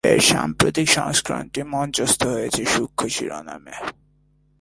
[0.03, 3.75] এর সাম্প্রতিক সংস্করণটি মঞ্চস্থ হয়েছে 'সূক্ষ্ম' শিরোনামে।